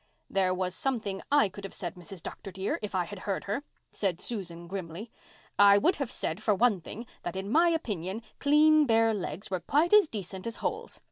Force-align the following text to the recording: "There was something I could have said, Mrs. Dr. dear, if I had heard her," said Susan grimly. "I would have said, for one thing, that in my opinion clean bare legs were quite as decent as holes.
"There 0.31 0.51
was 0.51 0.73
something 0.73 1.21
I 1.31 1.47
could 1.47 1.63
have 1.63 1.75
said, 1.75 1.93
Mrs. 1.93 2.23
Dr. 2.23 2.51
dear, 2.51 2.79
if 2.81 2.95
I 2.95 3.03
had 3.03 3.19
heard 3.19 3.43
her," 3.43 3.61
said 3.91 4.19
Susan 4.19 4.65
grimly. 4.67 5.11
"I 5.59 5.77
would 5.77 5.97
have 5.97 6.09
said, 6.11 6.41
for 6.41 6.55
one 6.55 6.81
thing, 6.81 7.05
that 7.21 7.35
in 7.35 7.51
my 7.51 7.69
opinion 7.69 8.23
clean 8.39 8.87
bare 8.87 9.13
legs 9.13 9.51
were 9.51 9.59
quite 9.59 9.93
as 9.93 10.07
decent 10.07 10.47
as 10.47 10.55
holes. 10.55 10.99